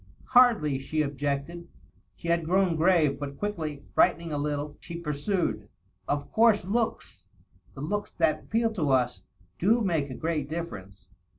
[0.29, 1.67] "Hardly," she objected.
[2.15, 5.69] She had grown grave, but quickly, brightening a little, she pursued,
[6.07, 7.25] "Of course looks—
[7.77, 9.21] ^the looks that appeal to us—
[9.59, 11.05] do make a great difierence.